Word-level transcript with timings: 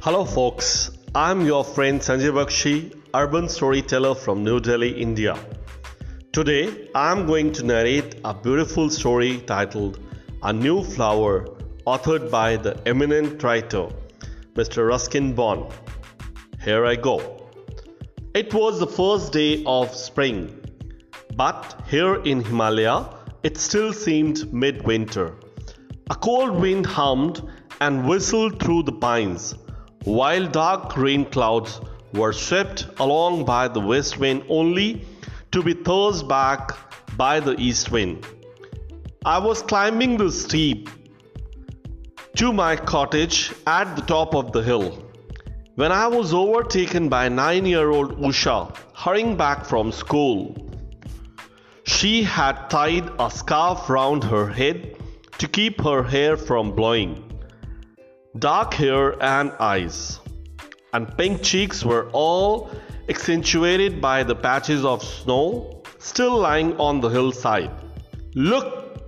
Hello, 0.00 0.24
folks. 0.24 0.92
I'm 1.12 1.44
your 1.44 1.64
friend 1.64 2.00
Sanjay 2.00 2.30
Bakshi, 2.30 2.94
urban 3.14 3.48
storyteller 3.48 4.14
from 4.14 4.44
New 4.44 4.60
Delhi, 4.60 4.90
India. 4.90 5.36
Today, 6.30 6.88
I'm 6.94 7.26
going 7.26 7.50
to 7.54 7.64
narrate 7.64 8.14
a 8.24 8.32
beautiful 8.32 8.90
story 8.90 9.40
titled 9.40 9.98
A 10.44 10.52
New 10.52 10.84
Flower, 10.84 11.46
authored 11.84 12.30
by 12.30 12.56
the 12.56 12.80
eminent 12.86 13.42
writer, 13.42 13.88
Mr. 14.54 14.86
Ruskin 14.86 15.34
Bond. 15.34 15.72
Here 16.62 16.86
I 16.86 16.94
go. 16.94 17.50
It 18.34 18.54
was 18.54 18.78
the 18.78 18.86
first 18.86 19.32
day 19.32 19.64
of 19.66 19.92
spring, 19.92 20.60
but 21.34 21.82
here 21.88 22.22
in 22.22 22.44
Himalaya, 22.44 23.16
it 23.42 23.58
still 23.58 23.92
seemed 23.92 24.52
midwinter. 24.52 25.34
A 26.08 26.14
cold 26.14 26.52
wind 26.60 26.86
hummed 26.86 27.42
and 27.80 28.08
whistled 28.08 28.62
through 28.62 28.84
the 28.84 28.92
pines 28.92 29.56
while 30.08 30.46
dark 30.46 30.96
rain 30.96 31.24
clouds 31.26 31.82
were 32.14 32.32
swept 32.32 32.86
along 32.98 33.44
by 33.44 33.68
the 33.68 33.80
west 33.88 34.18
wind 34.18 34.42
only 34.48 35.04
to 35.52 35.62
be 35.62 35.74
tossed 35.74 36.26
back 36.26 36.70
by 37.18 37.38
the 37.38 37.54
east 37.60 37.90
wind. 37.90 38.24
I 39.26 39.36
was 39.36 39.60
climbing 39.60 40.16
the 40.16 40.32
steep 40.32 40.88
to 42.36 42.54
my 42.54 42.74
cottage 42.74 43.52
at 43.66 43.96
the 43.96 44.02
top 44.14 44.34
of 44.34 44.52
the 44.52 44.62
hill 44.62 44.88
when 45.74 45.92
I 45.92 46.06
was 46.06 46.32
overtaken 46.32 47.10
by 47.10 47.28
nine 47.28 47.66
year 47.66 47.90
old 47.90 48.18
Usha 48.18 48.74
hurrying 48.94 49.36
back 49.36 49.66
from 49.66 49.92
school. 49.92 50.56
She 51.84 52.22
had 52.22 52.70
tied 52.70 53.10
a 53.18 53.30
scarf 53.30 53.90
round 53.90 54.24
her 54.24 54.48
head 54.48 54.96
to 55.36 55.46
keep 55.46 55.82
her 55.82 56.02
hair 56.02 56.38
from 56.38 56.72
blowing 56.72 57.27
dark 58.38 58.74
hair 58.74 59.20
and 59.22 59.52
eyes, 59.58 60.20
and 60.92 61.16
pink 61.16 61.42
cheeks 61.42 61.84
were 61.84 62.08
all 62.10 62.70
accentuated 63.08 64.00
by 64.00 64.22
the 64.22 64.34
patches 64.34 64.84
of 64.84 65.02
snow 65.02 65.82
still 65.98 66.38
lying 66.38 66.76
on 66.78 67.00
the 67.00 67.08
hillside. 67.08 67.70
Look, 68.34 69.00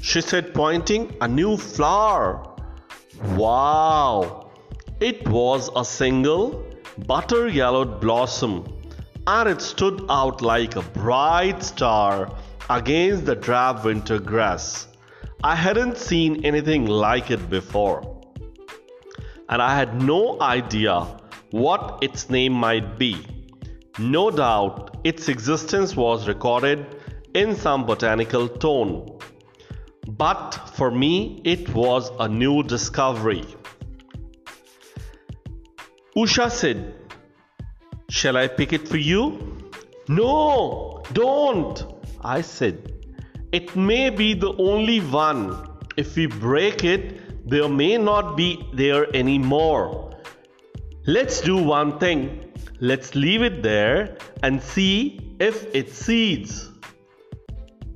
she 0.00 0.20
said, 0.20 0.54
pointing, 0.54 1.14
a 1.20 1.28
new 1.28 1.56
flower. 1.56 2.56
Wow! 3.34 4.50
It 5.00 5.28
was 5.28 5.70
a 5.76 5.84
single 5.84 6.64
butter 7.06 7.48
yellowed 7.48 8.00
blossom, 8.00 8.64
and 9.26 9.48
it 9.48 9.60
stood 9.60 10.06
out 10.08 10.40
like 10.40 10.76
a 10.76 10.82
bright 10.82 11.62
star 11.62 12.32
against 12.70 13.26
the 13.26 13.34
drab 13.34 13.84
winter 13.84 14.18
grass. 14.18 14.86
I 15.44 15.54
hadn't 15.54 15.98
seen 15.98 16.44
anything 16.44 16.86
like 16.86 17.30
it 17.30 17.50
before 17.50 18.17
and 19.48 19.62
I 19.62 19.74
had 19.74 20.02
no 20.02 20.40
idea 20.40 21.06
what 21.50 21.98
its 22.02 22.28
name 22.28 22.52
might 22.52 22.98
be. 22.98 23.16
No 23.98 24.30
doubt 24.30 24.98
its 25.04 25.28
existence 25.28 25.96
was 25.96 26.28
recorded 26.28 26.86
in 27.34 27.56
some 27.56 27.86
botanical 27.86 28.48
tome. 28.48 29.18
But 30.06 30.52
for 30.74 30.90
me, 30.90 31.40
it 31.44 31.74
was 31.74 32.10
a 32.18 32.28
new 32.28 32.62
discovery. 32.62 33.44
Usha 36.16 36.50
said, 36.50 36.94
Shall 38.10 38.36
I 38.36 38.48
pick 38.48 38.72
it 38.72 38.88
for 38.88 38.96
you? 38.96 39.70
No, 40.08 41.02
don't, 41.12 41.84
I 42.22 42.40
said. 42.40 42.92
It 43.52 43.76
may 43.76 44.10
be 44.10 44.34
the 44.34 44.52
only 44.56 45.00
one. 45.00 45.68
If 45.96 46.16
we 46.16 46.26
break 46.26 46.84
it, 46.84 47.27
there 47.48 47.68
may 47.68 47.96
not 47.96 48.36
be 48.36 48.62
there 48.74 49.06
anymore. 49.16 50.14
Let's 51.06 51.40
do 51.40 51.56
one 51.56 51.98
thing. 51.98 52.52
Let's 52.80 53.14
leave 53.14 53.42
it 53.42 53.62
there 53.62 54.18
and 54.42 54.62
see 54.62 55.34
if 55.40 55.74
it 55.74 55.90
seeds. 55.90 56.70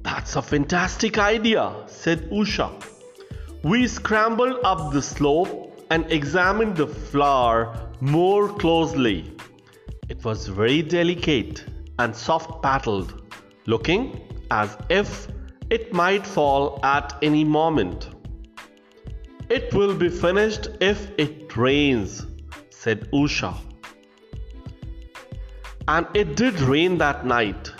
That's 0.02 0.36
a 0.36 0.42
fantastic 0.42 1.18
idea, 1.18 1.70
said 1.86 2.30
Usha. 2.30 2.70
We 3.62 3.86
scrambled 3.88 4.58
up 4.64 4.92
the 4.92 5.02
slope 5.02 5.84
and 5.90 6.10
examined 6.10 6.78
the 6.78 6.86
flower 6.86 7.90
more 8.00 8.48
closely. 8.48 9.36
It 10.08 10.24
was 10.24 10.48
very 10.48 10.80
delicate 10.80 11.64
and 11.98 12.16
soft 12.16 12.62
petaled, 12.62 13.22
looking 13.66 14.18
as 14.50 14.78
if 14.88 15.28
it 15.68 15.92
might 15.92 16.26
fall 16.26 16.80
at 16.82 17.18
any 17.20 17.44
moment. 17.44 18.11
It 19.54 19.74
will 19.74 19.94
be 19.94 20.08
finished 20.08 20.68
if 20.80 21.10
it 21.18 21.54
rains, 21.58 22.24
said 22.70 23.10
Usha. 23.10 23.54
And 25.86 26.06
it 26.14 26.36
did 26.36 26.58
rain 26.62 26.96
that 26.96 27.26
night. 27.26 27.70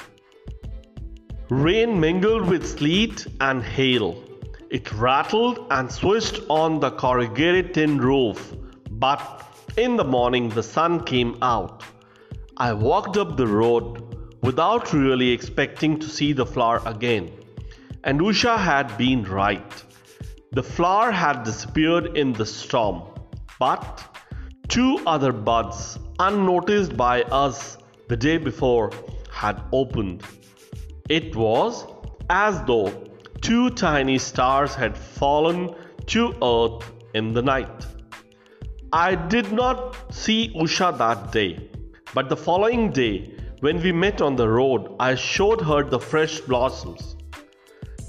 Rain 1.48 1.98
mingled 1.98 2.46
with 2.46 2.66
sleet 2.66 3.26
and 3.40 3.62
hail. 3.62 4.22
It 4.68 4.92
rattled 4.92 5.66
and 5.70 5.90
swished 5.90 6.40
on 6.50 6.78
the 6.80 6.90
corrugated 6.90 7.72
tin 7.72 7.96
roof, 7.96 8.54
but 8.90 9.22
in 9.78 9.96
the 9.96 10.04
morning 10.04 10.50
the 10.50 10.62
sun 10.62 11.02
came 11.04 11.38
out. 11.40 11.84
I 12.58 12.74
walked 12.74 13.16
up 13.16 13.38
the 13.38 13.46
road 13.46 14.36
without 14.42 14.92
really 14.92 15.30
expecting 15.30 15.98
to 16.00 16.06
see 16.06 16.34
the 16.34 16.44
flower 16.44 16.82
again, 16.84 17.30
and 18.04 18.20
Usha 18.20 18.58
had 18.58 18.98
been 18.98 19.24
right. 19.24 19.84
The 20.54 20.62
flower 20.62 21.10
had 21.10 21.44
disappeared 21.44 22.14
in 22.14 22.34
the 22.34 22.44
storm, 22.44 23.04
but 23.58 24.04
two 24.68 25.00
other 25.06 25.32
buds, 25.32 25.98
unnoticed 26.18 26.94
by 26.94 27.22
us 27.22 27.78
the 28.08 28.18
day 28.18 28.36
before, 28.36 28.90
had 29.30 29.62
opened. 29.72 30.22
It 31.08 31.34
was 31.34 31.86
as 32.28 32.62
though 32.64 32.92
two 33.40 33.70
tiny 33.70 34.18
stars 34.18 34.74
had 34.74 34.94
fallen 34.94 35.74
to 36.08 36.34
earth 36.42 36.92
in 37.14 37.32
the 37.32 37.40
night. 37.40 37.86
I 38.92 39.14
did 39.14 39.52
not 39.52 40.12
see 40.12 40.52
Usha 40.54 40.98
that 40.98 41.32
day, 41.32 41.70
but 42.12 42.28
the 42.28 42.36
following 42.36 42.90
day, 42.90 43.34
when 43.60 43.82
we 43.82 43.90
met 43.90 44.20
on 44.20 44.36
the 44.36 44.50
road, 44.50 44.96
I 45.00 45.14
showed 45.14 45.62
her 45.62 45.82
the 45.82 45.98
fresh 45.98 46.40
blossoms. 46.40 47.16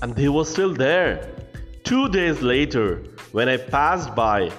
And 0.02 0.14
they 0.14 0.28
were 0.28 0.44
still 0.44 0.74
there, 0.74 1.34
Two 1.84 2.08
days 2.08 2.42
later, 2.42 3.04
when 3.34 3.50
I 3.50 3.58
passed 3.58 4.16
by, 4.16 4.52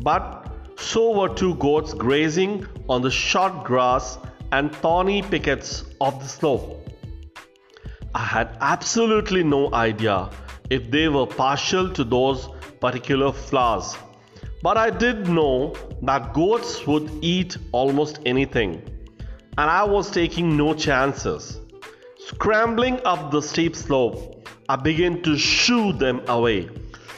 but 0.00 0.50
so 0.76 1.16
were 1.16 1.32
two 1.32 1.54
goats 1.54 1.94
grazing 1.94 2.66
on 2.88 3.02
the 3.02 3.10
short 3.10 3.62
grass 3.62 4.18
and 4.50 4.74
thorny 4.74 5.22
pickets 5.22 5.84
of 6.00 6.20
the 6.20 6.28
slope. 6.28 6.88
I 8.16 8.24
had 8.24 8.58
absolutely 8.60 9.44
no 9.44 9.72
idea 9.72 10.30
if 10.70 10.90
they 10.90 11.08
were 11.08 11.26
partial 11.26 11.88
to 11.90 12.02
those 12.02 12.48
particular 12.80 13.32
flowers, 13.32 13.96
but 14.60 14.76
I 14.76 14.90
did 14.90 15.28
know 15.28 15.76
that 16.02 16.34
goats 16.34 16.84
would 16.88 17.10
eat 17.22 17.56
almost 17.70 18.18
anything, 18.26 18.82
and 19.56 19.70
I 19.70 19.84
was 19.84 20.10
taking 20.10 20.56
no 20.56 20.74
chances. 20.74 21.60
Scrambling 22.18 23.00
up 23.04 23.30
the 23.30 23.40
steep 23.40 23.76
slope, 23.76 24.31
I 24.68 24.76
began 24.76 25.22
to 25.22 25.36
shoo 25.36 25.92
them 25.92 26.22
away. 26.28 26.68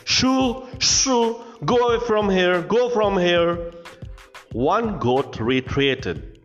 Shoo, 0.04 0.66
shoo, 0.78 1.40
go 1.64 1.76
away 1.76 2.04
from 2.06 2.30
here, 2.30 2.62
go 2.62 2.88
from 2.88 3.18
here. 3.18 3.72
One 4.52 4.98
goat 4.98 5.38
retreated, 5.40 6.40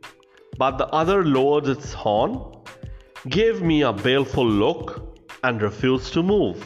but 0.57 0.77
the 0.77 0.87
other 0.87 1.23
lowered 1.23 1.67
its 1.67 1.93
horn, 1.93 2.41
gave 3.27 3.61
me 3.61 3.81
a 3.83 3.93
baleful 3.93 4.47
look, 4.47 5.17
and 5.43 5.61
refused 5.61 6.13
to 6.13 6.23
move. 6.23 6.63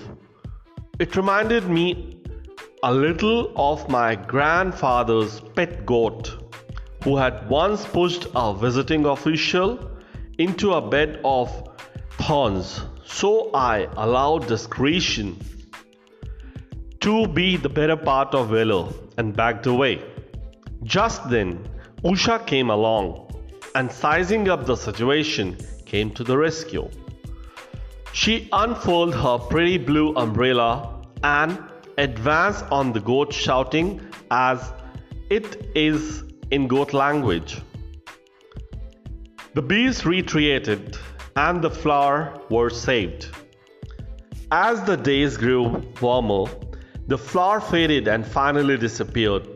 It 1.00 1.16
reminded 1.16 1.70
me 1.70 2.22
a 2.82 2.94
little 2.94 3.52
of 3.56 3.88
my 3.90 4.16
grandfather's 4.16 5.42
pet 5.56 5.86
goat, 5.86 6.38
who 7.04 7.18
had 7.18 7.50
once 7.50 7.86
pushed 7.86 8.28
a 8.36 8.54
visiting 8.54 9.06
official 9.06 9.92
into 10.38 10.74
a 10.74 10.82
bed 10.82 11.20
of 11.24 11.52
thorns 12.18 12.82
so 13.06 13.52
I 13.54 13.88
allowed 13.98 14.48
discretion 14.48 15.38
to 17.02 17.28
be 17.28 17.58
the 17.58 17.70
better 17.70 17.98
part 17.98 18.34
of 18.34 18.50
valor 18.50 18.88
and 19.18 19.36
backed 19.36 19.66
away. 19.68 20.02
Just 20.84 21.30
then, 21.30 21.68
Usha 22.04 22.46
came 22.46 22.70
along 22.70 23.30
and, 23.76 23.92
sizing 23.92 24.50
up 24.50 24.66
the 24.66 24.76
situation, 24.76 25.58
came 25.86 26.12
to 26.12 26.24
the 26.24 26.38
rescue. 26.38 26.90
She 28.14 28.48
unfurled 28.52 29.16
her 29.16 29.38
pretty 29.38 29.78
blue 29.78 30.16
umbrella 30.16 31.02
and 31.24 31.58
advanced 31.98 32.66
on 32.72 32.94
the 32.94 33.00
goat, 33.00 33.34
shouting 33.34 34.02
as 34.32 34.72
it 35.30 35.70
is 35.76 36.24
in 36.52 36.68
goat 36.68 36.94
language. 36.94 37.60
The 39.56 39.62
bees 39.62 40.06
retreated 40.06 40.98
and 41.36 41.62
the 41.62 41.70
flower 41.70 42.40
were 42.50 42.70
saved. 42.70 43.30
As 44.52 44.84
the 44.84 44.96
days 44.96 45.38
grew 45.38 45.82
warmer, 46.02 46.46
the 47.08 47.18
flower 47.18 47.60
faded 47.60 48.08
and 48.08 48.26
finally 48.26 48.78
disappeared. 48.78 49.48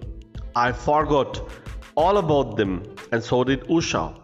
I 0.56 0.72
forgot 0.72 1.50
all 1.96 2.18
about 2.18 2.58
them, 2.58 2.84
and 3.12 3.24
so 3.24 3.44
did 3.44 3.62
Usha. 3.66 4.20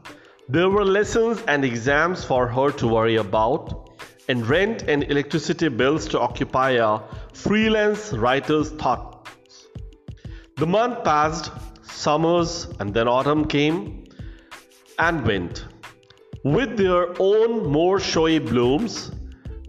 There 0.49 0.69
were 0.69 0.83
lessons 0.83 1.43
and 1.47 1.63
exams 1.63 2.23
for 2.23 2.47
her 2.47 2.71
to 2.71 2.87
worry 2.87 3.15
about, 3.17 3.91
and 4.27 4.47
rent 4.47 4.83
and 4.87 5.03
electricity 5.03 5.67
bills 5.67 6.07
to 6.09 6.19
occupy 6.19 6.71
a 6.71 6.99
freelance 7.33 8.13
writer's 8.13 8.71
thoughts. 8.71 9.67
The 10.55 10.67
month 10.67 11.03
passed, 11.03 11.51
summers, 11.83 12.67
and 12.79 12.93
then 12.93 13.07
autumn 13.07 13.45
came 13.45 14.05
and 14.99 15.25
went 15.25 15.65
with 16.43 16.77
their 16.77 17.07
own 17.19 17.71
more 17.71 17.99
showy 17.99 18.39
blooms, 18.39 19.11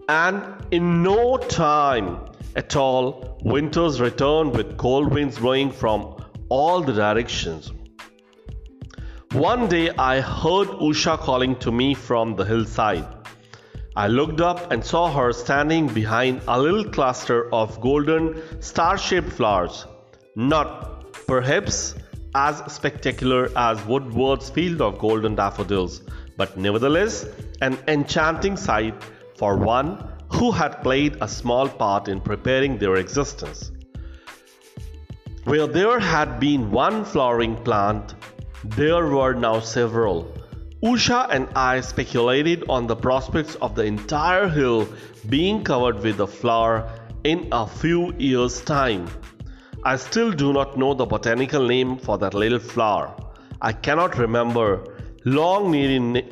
and 0.09 0.43
in 0.71 1.01
no 1.01 1.37
time 1.37 2.19
at 2.55 2.75
all, 2.75 3.39
winters 3.43 4.01
returned 4.01 4.55
with 4.55 4.77
cold 4.77 5.13
winds 5.13 5.39
blowing 5.39 5.71
from 5.71 6.15
all 6.49 6.81
the 6.81 6.93
directions. 6.93 7.71
One 9.31 9.67
day 9.67 9.89
I 9.89 10.21
heard 10.21 10.67
Usha 10.67 11.17
calling 11.17 11.55
to 11.57 11.71
me 11.71 11.93
from 11.93 12.35
the 12.35 12.45
hillside. 12.45 13.05
I 13.95 14.07
looked 14.07 14.41
up 14.41 14.71
and 14.71 14.83
saw 14.83 15.11
her 15.11 15.31
standing 15.31 15.87
behind 15.87 16.41
a 16.47 16.59
little 16.59 16.83
cluster 16.83 17.53
of 17.53 17.79
golden 17.79 18.61
star 18.61 18.97
shaped 18.97 19.29
flowers, 19.29 19.85
not 20.35 21.13
perhaps 21.27 21.95
as 22.33 22.61
spectacular 22.71 23.49
as 23.55 23.85
Wordsworth's 23.85 24.49
field 24.49 24.81
of 24.81 24.99
golden 24.99 25.35
daffodils, 25.35 26.01
but 26.37 26.57
nevertheless 26.57 27.25
an 27.61 27.77
enchanting 27.87 28.57
sight 28.57 28.93
for 29.37 29.57
one 29.57 30.07
who 30.33 30.51
had 30.51 30.81
played 30.81 31.17
a 31.21 31.27
small 31.27 31.67
part 31.67 32.07
in 32.07 32.19
preparing 32.19 32.77
their 32.77 32.95
existence. 32.95 33.71
Where 35.45 35.67
there 35.67 35.99
had 35.99 36.39
been 36.39 36.71
one 36.71 37.05
flowering 37.05 37.55
plant, 37.63 38.15
there 38.63 39.05
were 39.05 39.33
now 39.33 39.59
several. 39.59 40.33
Usha 40.83 41.27
and 41.29 41.47
I 41.55 41.81
speculated 41.81 42.63
on 42.67 42.87
the 42.87 42.95
prospects 42.95 43.55
of 43.55 43.75
the 43.75 43.83
entire 43.83 44.47
hill 44.47 44.87
being 45.29 45.63
covered 45.63 45.99
with 45.99 46.19
a 46.19 46.27
flower 46.27 46.89
in 47.23 47.47
a 47.51 47.65
few 47.67 48.13
years' 48.17 48.61
time. 48.61 49.07
I 49.83 49.97
still 49.97 50.31
do 50.31 50.51
not 50.51 50.77
know 50.77 50.93
the 50.93 51.05
botanical 51.05 51.67
name 51.67 51.97
for 51.97 52.17
that 52.17 52.33
little 52.33 52.59
flower. 52.59 53.15
I 53.61 53.71
cannot 53.71 54.17
remember 54.17 54.94
long 55.25 55.71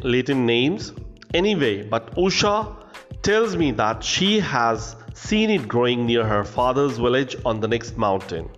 Latin 0.04 0.46
names 0.46 0.94
anyway, 1.34 1.84
but 1.84 2.16
Usha 2.16 2.76
tells 3.24 3.56
me 3.56 3.72
that 3.72 4.04
she 4.04 4.40
has 4.40 4.96
seen 5.16 5.50
it 5.50 5.68
growing 5.68 6.06
near 6.06 6.26
her 6.26 6.44
father's 6.44 6.98
village 6.98 7.36
on 7.44 7.60
the 7.60 7.68
next 7.68 7.98
mountain, 7.98 8.50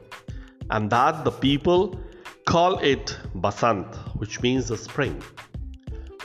and 0.70 0.90
that 0.90 1.24
the 1.24 1.32
people 1.32 2.00
call 2.46 2.80
it 2.80 3.18
Basant, 3.36 3.96
which 4.18 4.42
means 4.42 4.68
the 4.68 4.78
spring. 4.78 5.22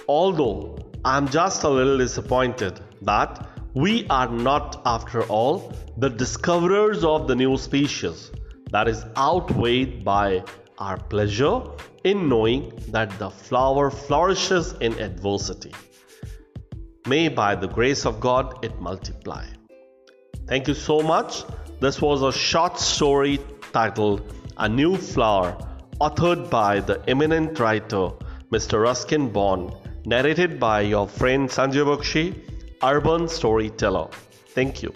Although 0.08 0.78
I'm 1.04 1.28
just 1.28 1.62
a 1.62 1.68
little 1.68 1.98
disappointed 1.98 2.80
that 3.02 3.48
we 3.74 4.06
are 4.08 4.28
not, 4.28 4.82
after 4.84 5.22
all, 5.24 5.72
the 5.96 6.10
discoverers 6.10 7.04
of 7.04 7.28
the 7.28 7.36
new 7.36 7.56
species, 7.56 8.32
that 8.72 8.88
is 8.88 9.04
outweighed 9.16 10.04
by 10.04 10.42
our 10.78 10.96
pleasure 10.96 11.62
in 12.04 12.28
knowing 12.28 12.72
that 12.88 13.18
the 13.18 13.30
flower 13.30 13.90
flourishes 13.90 14.72
in 14.80 14.98
adversity. 15.00 15.72
May 17.06 17.28
by 17.28 17.54
the 17.54 17.68
grace 17.68 18.06
of 18.06 18.20
God 18.20 18.64
it 18.64 18.80
multiply. 18.80 19.46
Thank 20.46 20.68
you 20.68 20.74
so 20.74 21.00
much. 21.00 21.44
This 21.80 22.00
was 22.00 22.22
a 22.22 22.32
short 22.32 22.78
story 22.78 23.38
titled 23.72 24.22
A 24.56 24.68
New 24.68 24.96
Flower 24.96 25.56
authored 26.00 26.50
by 26.50 26.80
the 26.80 27.02
eminent 27.08 27.58
writer 27.58 28.08
Mr. 28.50 28.82
Ruskin 28.82 29.30
Bond, 29.30 29.72
narrated 30.06 30.58
by 30.58 30.80
your 30.80 31.06
friend 31.06 31.48
Sanjay 31.48 31.84
Bakshi, 31.84 32.34
urban 32.82 33.28
storyteller. 33.28 34.08
Thank 34.54 34.82
you. 34.82 34.92